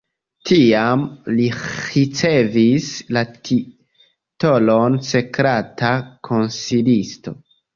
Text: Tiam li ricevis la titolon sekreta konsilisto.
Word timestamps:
Tiam 0.51 1.01
li 1.39 1.43
ricevis 1.57 2.87
la 3.17 3.23
titolon 3.49 4.97
sekreta 5.11 5.93
konsilisto. 6.31 7.37